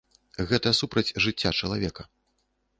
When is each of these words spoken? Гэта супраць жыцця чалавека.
Гэта 0.51 0.73
супраць 0.79 1.13
жыцця 1.27 1.53
чалавека. 1.59 2.09